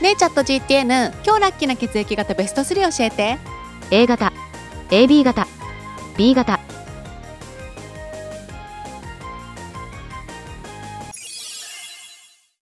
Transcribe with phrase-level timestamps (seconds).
[0.00, 3.36] ねえチャット GTN 今日ラッキーな血液型ベスト3教えて。
[3.90, 4.32] A 型
[4.88, 5.46] AB 型
[6.16, 6.58] B 型。